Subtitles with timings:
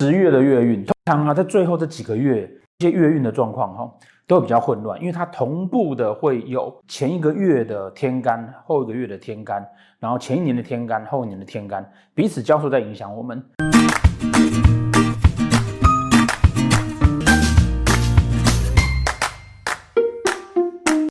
[0.00, 3.88] 十月的月运，通常啊，在最后这几个月，一些月运的状况哈，
[4.26, 9.64] 都会比较混乱，因为它同步的会有前一个月的天干，后一个月的天干，
[10.00, 13.40] 然后前一年的天干，后一年的天干，彼此交错在影响我们。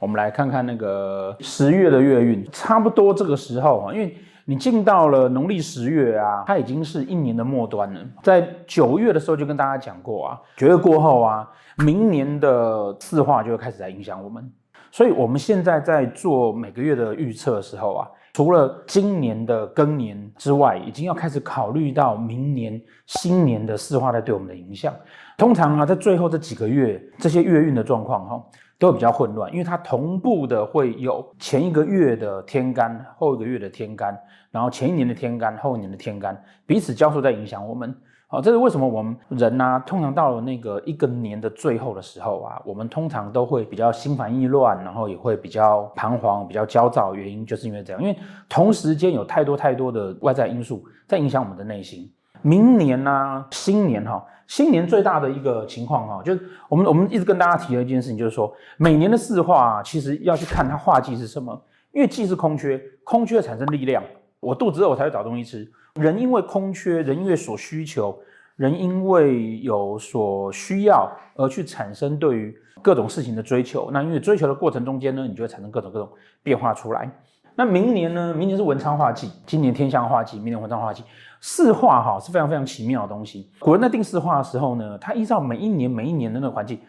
[0.00, 4.16] 我们来看看那个十月的月运，差不多这个时候啊，因为。
[4.46, 8.00] 你进到了农历十月啊，它已经是一年的末端了。
[8.22, 14.52] 在九月的时候就跟大家讲过啊，九月过后啊，明年的四化就会开始来影响我们。
[14.90, 24.94] 所以我们现在在做每个月的预测的时候啊，除了今年的庚年之外，已经要开始考虑到明年新年的四化在对我们的影响。
[25.38, 28.42] 通常啊，在最后这几个月，这些月运的状况哈。
[28.78, 34.18] 都比较混乱，因为它同步的会有前一个月的天干，后一个月的天干，
[34.50, 37.94] 然后前一年的天干，后一年的天干，彼此交错在影响我们。
[38.26, 47.14] 好，这是为什么我们人呢、通常到了那个一个年的最后的时候啊，我们通常都会比较心烦意乱，然后也会比较彷徨、比较焦躁。
[47.14, 52.10] 原因就是因为这样，因为同时间有太多太多的外在因素在影响我们的内心。
[52.44, 54.24] 明年呢、啊，新年哈。
[54.46, 61.58] 新年最大的一个情况哈，就是我们我们一直跟大家提的一件事情，就是说每年的四化其实要去看它化忌是什么，
[61.92, 64.04] 因为忌是空缺，空缺产生力量，
[64.40, 65.66] 我肚子饿我才会找东西吃。
[65.94, 68.16] 人因为空缺，人因为所需求，
[68.56, 73.88] 人因为有所需要而去产生对于各种事情的追求。
[73.90, 76.08] 那因为追求的过程中间呢，你就会产生各种各种
[76.42, 77.10] 变化出来。
[77.56, 78.34] 那明年呢？
[78.34, 81.04] 明年是文昌化忌，今年天相化忌，明年文昌化忌。
[81.40, 83.48] 四化哈是非常非常奇妙的东西。
[83.60, 86.80] 古人在定四化的时候呢，他依照每一年每一年的那个环境，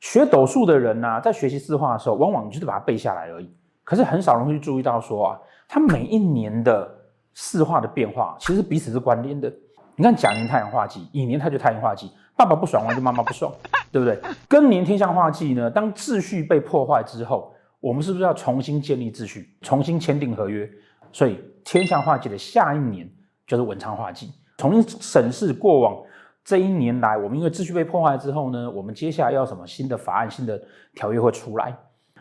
[0.00, 3.50] 学斗数的人呐、啊，在学习四化的时候，往往就是把它背下来而已。
[3.82, 6.88] 可是很少人会注意到说啊，他每一年的
[7.34, 9.52] 四化的变化，其实彼此是关联的。
[9.96, 13.50] 你看甲年太阳化忌，乙年他就太阳化忌，爸爸不爽完就妈妈不爽，
[13.90, 14.20] 对不对？
[14.48, 17.52] 庚年天相化忌呢，当秩序被破坏之后。
[17.82, 20.70] 我们是不是要重新建立秩序，重新签订合约？
[21.10, 23.10] 所以天相化忌的下一年
[23.44, 26.00] 就是文昌化忌，重新审视过往
[26.44, 30.62] 这一年来，我们因为秩序被破坏之后呢，我们接下来要什么新的法案、新的
[30.94, 31.76] 条约会出来？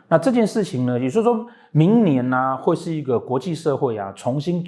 [0.07, 4.66] 那这件事情呢，也就是说明年呢、啊，会是一个国际社会啊重新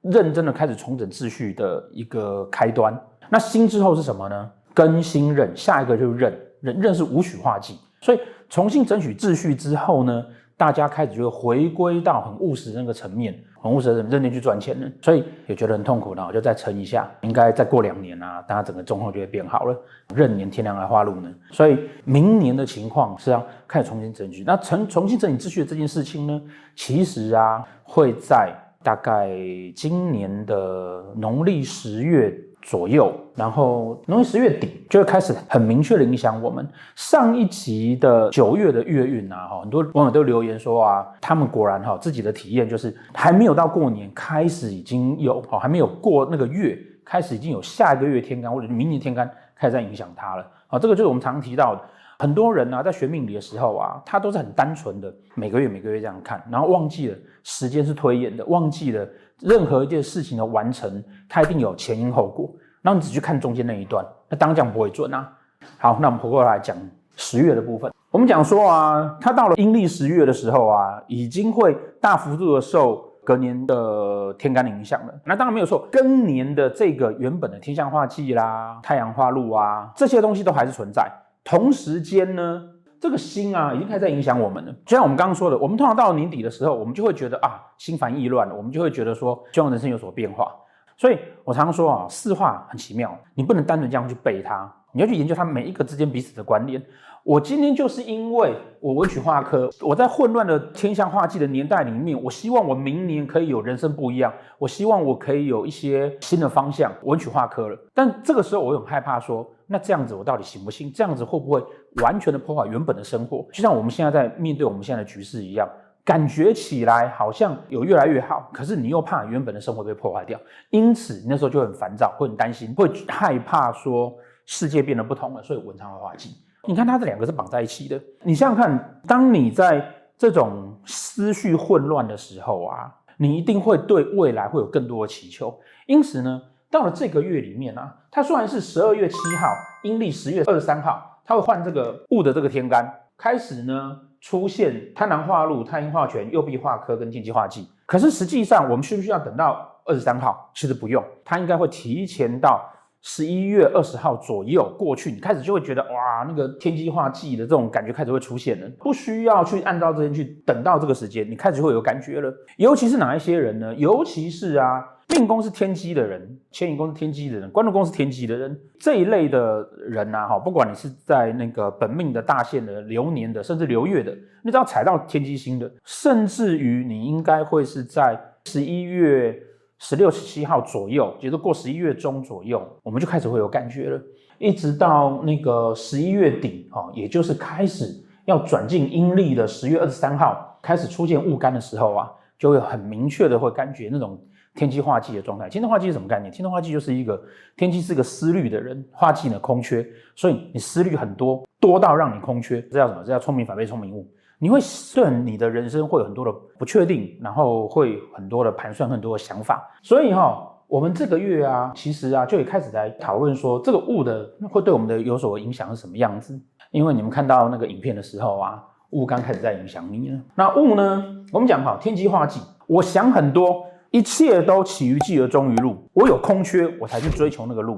[0.00, 2.98] 认真的开始重整秩序的一个开端。
[3.28, 4.50] 那新之后是什么呢？
[4.74, 8.18] 庚辛壬，下一个就是壬，壬壬是武曲化忌，所以。
[8.50, 19.80] 重新整取秩序之后呢，大家开始就会回归到很务实那个层面，很务实的认真去赚钱了，所以也觉得很痛苦，然后就再撑一下，应该再过两年啊，大家整个状况就会变好了。
[20.14, 24.42] 任年天梁来化禄呢，所以明年的情况是要开始重新整取。
[24.44, 26.42] 那重重新整理秩序这件事情呢，
[26.74, 28.52] 其实啊会在
[28.82, 29.30] 大概
[29.76, 32.36] 今年的农历十月。
[32.62, 36.66] 左右，然后农历十月底就会开始很明确的影响我们。
[36.94, 50.46] 上一集的九月的月运啊，哈，很多网友都留言说啊，他们果然哈自己的体验就是还没有到过年，开始已经有哈，还没有过那个月，开始已经有下一个月天干或者明年天干开始在影响他了。
[50.68, 51.80] 啊，这个就是我们常提到的，
[52.20, 59.08] 很多人啊在学命理的时候啊，他都是很单纯的每个月每个月这样看，然后忘记了时间是推演的，忘记了。
[59.40, 62.46] 任何一件事情的完成，它一定有前因后果。
[62.82, 65.32] 然后你只去看中间那一段，那当然这样不会准啊。
[65.78, 66.76] 好，那我们回过来讲
[67.16, 67.90] 十月的部分。
[68.10, 75.14] 我们讲说啊，它到了阴历十月的时候啊，已经会大幅度的受隔年的天干的影响了。
[75.24, 81.10] 那当然没有错，庚年的这个原本的天象化忌啦、太阳化禄啊，这些东西都还是存在。
[81.50, 82.62] 同时间呢。
[83.00, 84.72] 这个心啊，已经开始在影响我们了。
[84.84, 90.54] 就像我们刚刚说的，我们通常到了年底的时候，我们就会觉得啊，心烦意乱了，我们就会觉得说，希望人生有所变化。
[90.98, 96.82] 所以我常常说啊，四化很奇妙，你不能单纯这样去背它，你要去研究它每一个之间彼此的关联。
[97.22, 107.78] 我今天就是因为我文曲化科，我在混乱的天象化忌的年代里面，我希望我明年可以有人生不一样，我希望我可以有一些新的方向，文曲化科了。
[107.92, 110.90] 但这个时候我很害怕说，那这样子我到底行不行？
[110.90, 111.62] 这样子会不会
[112.02, 113.46] 完全的破坏原本的生活？
[113.52, 115.68] 就像我们现在在面对我们现在的局势一样，
[116.02, 120.40] 感觉起来好像有越来越好，可是你又怕原本的生活被破坏掉，
[120.70, 124.16] 因此那时候就很烦躁，会很担心，会害怕说
[124.50, 126.30] 世界变得不同了，所以文昌会化忌。
[126.66, 129.88] 你看它这两个是绑在一起的，你想想看，当你在
[130.18, 135.56] 这种思绪混乱的时候啊，你一定会对未来会有更多的祈求，
[135.86, 136.42] 因此呢。
[136.72, 139.48] 到了这个月里面啊，它虽然是十二月七号，
[139.82, 142.88] 阴历十月二十三号，它会换这个戊的这个天干，
[143.18, 147.68] 开始呢出现贪狼化禄、太阴化权、右弼化科跟禁忌化忌。
[147.86, 150.48] 可是实际上，我们需不需要等到二十三号？
[150.54, 152.64] 其实不用，它应该会提前到
[153.02, 162.32] 十一月二十号左右过去，你开始就会觉得哇，那个天机化忌的这种感觉开始会出现了，不需要去按照这边去等到这个时间，你开始就会有感觉了。
[162.56, 163.74] 尤其是哪一些人呢？
[163.74, 164.84] 尤其是啊。
[165.12, 179.36] 命宫是天机的人，迁移宫是天机的人，官禄宫是天机的人，这一类的人呐，哈，不管你是在那个本命的大限的流年的，甚至流月的，你只要踩到天机星的，甚至于你应该会是在十一月
[179.80, 184.00] 十六、十七号左右，也就是过十一月中左右，我们就开始会有感觉了，
[184.38, 187.86] 一直到那个十一月底，哈，也就是开始
[188.26, 194.16] 要转进阴历的十月二十三号，开始出现雾干的时候啊，就会很明确的会感觉那种。
[194.52, 196.30] 天机化忌的状态，天气化忌是什么概念？
[196.30, 197.22] 天气化忌就是一个
[197.56, 199.86] 天机是个思虑的人，化忌呢空缺，
[200.16, 203.00] 所以你思虑很多，多到让你空缺，这叫什么？
[203.04, 204.12] 这叫聪明反被聪明误。
[204.40, 204.58] 你会
[204.94, 209.62] 对你的人生会有很多的不确定，然后会很多的盘算，很多的想法。
[209.82, 216.40] 所以哈、哦，我们这个月啊，其实啊，就也开始在讨论说，这个戊的会对我们的有所影响是什么样子？
[216.72, 220.18] 因为你们看到那个影片的时候啊，戊刚开始在影响你了。
[220.34, 221.04] 那戊呢？
[221.32, 223.64] 我们讲哈，天机化忌，我想很多。
[223.92, 227.76] 一切都起于忌而终于路，我有空缺，我才去追求那个路。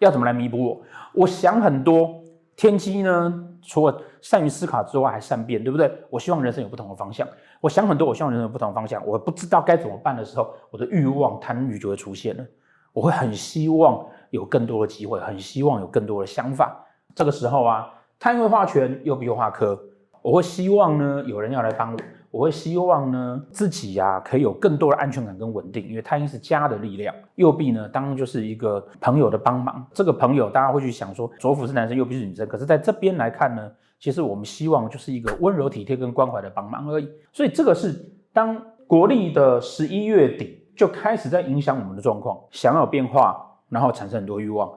[0.00, 0.82] 要怎么来弥补我？
[1.14, 2.10] 我想很多，
[2.56, 5.90] 天机呢，除了善于思考之外，还善变，对不对？
[6.08, 7.26] 我希望人生有不同的方向。
[7.60, 9.04] 我想很多，我希望人生有不同的方向。
[9.06, 12.44] 我不知道该怎么办的时候，我的欲望、贪欲就会出现了。
[12.92, 16.84] 我会很希望有更多的机会，很希望有更多的想法。
[17.14, 19.78] 这个时候啊，贪会化权，又必化科。
[20.22, 21.98] 我会希望呢，有人要来帮我。
[22.34, 27.14] 我会希望呢，自己呀、可以有更多的安全感跟稳定，因为太阴是家的力量。
[27.36, 29.86] 右臂呢，当然就是一个朋友的帮忙。
[29.92, 32.44] 这个朋友，大家会去想说，左辅是男生，右臂是女生。
[32.48, 33.70] 可是在这边来看呢，
[34.00, 37.08] 其实我们希望就是一个温柔体贴跟关怀的帮忙而已。
[37.32, 37.94] 所以这个是
[38.32, 44.68] 当国历的十一月底就开始在影响我们的状况，想要变化，然后产生很多欲望，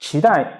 [0.00, 0.52] 期待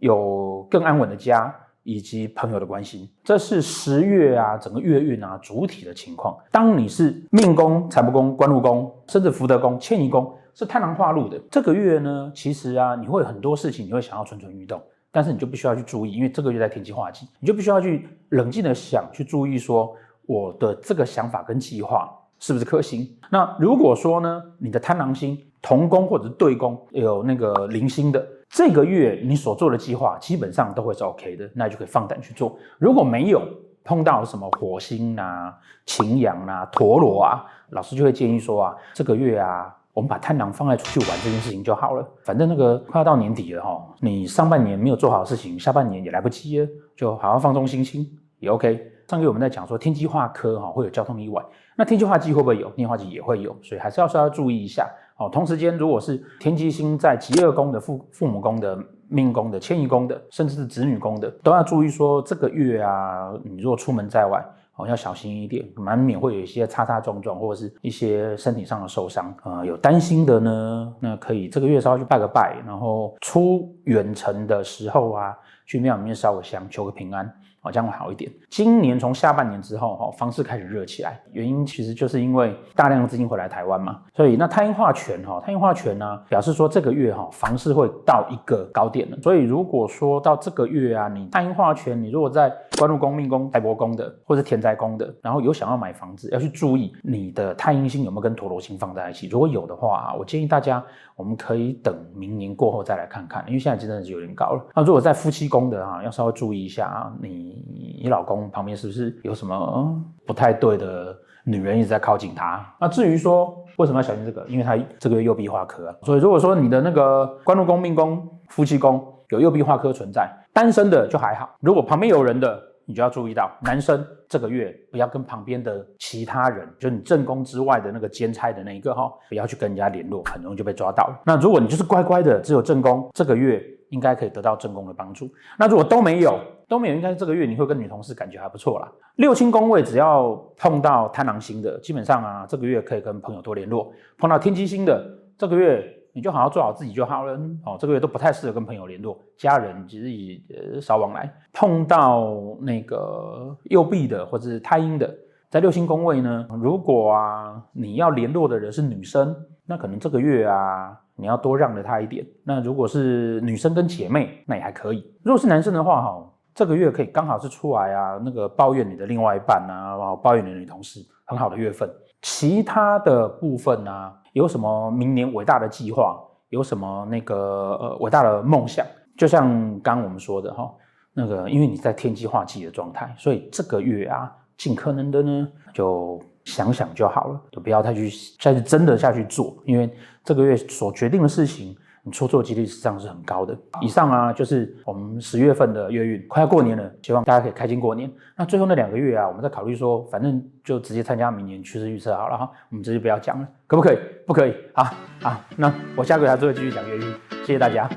[0.00, 1.54] 有更安稳的家。
[1.84, 6.36] 以及朋友的关心，这是十月啊，整个月运啊主体的情况。
[6.50, 14.80] 当你是命宫、财帛宫、官禄宫，甚至福德宫、迁移宫是贪狼化禄的这个月呢，其实啊，你会很多事情你会想要蠢蠢欲动，
[15.10, 19.92] 但是你就必须要去注意，因为这个月在天机化忌，你就必须要去冷静的想，去注意说
[20.26, 22.08] 我的这个想法跟计划
[22.38, 23.08] 是不是可行。
[23.28, 28.24] 那如果说呢，你的贪狼星同宫或者是对宫有那个零星的。
[28.52, 32.54] 这个月你所做的计划基本上都会是 OK 的，那就可以放胆去做。
[32.78, 33.40] 如果没有
[33.82, 35.56] 碰到什么火星啊、
[35.86, 42.06] 擎羊啊、陀螺啊，老师就会建议说啊，这个月啊，我们把贪狼放在出去玩这件事情就好了。
[42.24, 48.06] 反正那个快要到年底了哈，你上半年没有做好的事情，下半年也来不及了，就好好放松心情
[48.38, 48.86] 也 OK。
[49.08, 51.42] 上个月我们在讲说天机化科哈会有交通意外，
[51.74, 52.68] 那天机化忌会不会有？
[52.72, 54.86] 天化忌也会有，所以还是要稍微注意一下。
[55.18, 58.78] 哦，同时间，如果是天机星在极恶宫的父父母宫的
[59.08, 64.44] 命宫的迁移宫的，甚至是子女宫的，都要注意说这个月啊，你若出门在外，
[64.76, 69.66] 哦，要小心一点，难免会有一些擦擦撞撞，或者是一些身体上的受伤啊、呃。
[69.66, 75.36] 有担心的呢，那可以这个月稍微去拜个拜，然后出远程的时候啊，
[75.66, 77.30] 去庙里面烧个香，求个平安。
[77.64, 78.28] 哦，这样会好一点。
[78.50, 84.00] 今年从下半年之后，哈，房市开始热起来，原因其实就是因为大量的资金回来台湾嘛。
[84.16, 89.18] 所以那太阴化权，哈，太阴化权呢，表示说这个月哈，房市会到一个高点了。
[89.22, 99.28] 所以如果说到这个月啊，你太阴化权，你如果在官禄宫、命宫、财帛宫的，或者田在宫的，然后有想要买房子，要去注意你的太阴星有没有跟陀罗星放在一起。
[99.28, 100.82] 如果有的话，我建议大家，
[101.16, 104.64] 我们可以等明年过后再来看看，因为现在真的是有点高了。
[104.74, 107.60] 那如果在夫妻宫的哈，要稍微注意一下啊，你。
[108.02, 112.64] 你老公旁边是不是有什么不太对的女人一直在靠近他？
[112.80, 114.44] 那至于说为什么要小心这个？
[114.48, 121.48] 因为他这个月右弼化科啊，所以如果说你的那个官禄宫、命宫、夫妻宫有右弼化科存在，单身的就还好。
[121.60, 122.60] 如果旁边有人的，
[122.92, 131.10] 你就要注意到，男生这个月不要跟旁边的其他人，就是你正宫之外的那个兼差的那一个哈，不要去跟人家联络，很容易就被抓到。
[131.24, 135.30] 那如果你就是乖乖的，只有正宫，这个月应该可以得到正宫的帮助。
[135.58, 138.92] 那如果都没有，都没有，应该这个月你会跟女同事感觉还不错啦。
[139.16, 143.90] 六亲宫位只要碰到贪狼星的，基本上啊，这个月可以跟朋友多联络。
[144.18, 145.02] 碰到天机星的，
[145.38, 147.34] 这个月你就好好做好自己就好了。
[147.64, 151.32] 哦，这个月都不太适合跟朋友联络，家人其实也少往来。
[151.52, 155.12] 碰到那个右弼的或者是太阴的，
[155.50, 159.34] 在六星宫位呢，如果啊你要联络的人是女生，
[159.66, 162.26] 那可能这个月啊你要多让着她一点。
[162.44, 165.10] 那如果是女生跟姐妹，那也还可以。
[165.22, 166.28] 如果是男生的话，哈。
[166.54, 171.90] 这个月可以刚好是出来啊，那个抱怨你的另外一半啊，然后抱怨你的女同事，很好的月份。
[172.20, 178.84] 其他的部分啊，有什么明年伟大的计划有什么那个呃伟大的梦想？
[179.16, 179.48] 就像
[179.80, 180.72] 刚刚我们说的哈，
[181.12, 188.10] 那个因为你在天机化忌的状态，所以这个月啊，尽可能的呢就想想就好了，就不要太去
[188.40, 189.90] 再去真的下去做，因为
[190.24, 191.76] 这个月所决定的事情。
[192.04, 193.56] 你出错几率实际上是很高的。
[193.80, 198.10] 以上啊，就是我们十月份的月运，快要过年了，希望大家可以开心过年。
[198.36, 203.98] 那最后那两个月啊，我们再考虑说，反正就直接参加明年趋势预测好了哈，我们直接不要讲了，可不可以？
[204.26, 204.54] 不可以。
[204.72, 204.92] 啊
[205.22, 207.02] 啊，那我下个月还是会继续讲月运，
[207.44, 207.88] 谢谢大家。